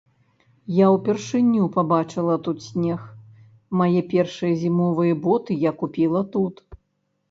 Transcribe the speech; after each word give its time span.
Я 0.77 0.87
ўпершыню 0.95 1.67
пабачыла 1.75 2.39
тут 2.49 2.65
снег, 2.69 2.99
мае 3.83 4.01
першыя 4.17 4.53
зімовыя 4.67 5.23
боты 5.31 5.63
я 5.71 5.79
купіла 5.83 6.31
тут. 6.37 6.55